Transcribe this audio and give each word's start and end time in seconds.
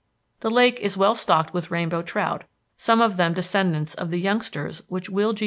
The 0.39 0.49
lake 0.49 0.79
is 0.79 0.97
well 0.97 1.13
stocked 1.13 1.53
with 1.53 1.69
rainbow 1.69 2.01
trout, 2.01 2.45
some 2.75 3.01
of 3.03 3.17
them 3.17 3.33
descendants 3.35 3.93
of 3.93 4.09
the 4.09 4.17
youngsters 4.19 4.81
which 4.87 5.11
Will 5.11 5.33
G. 5.33 5.39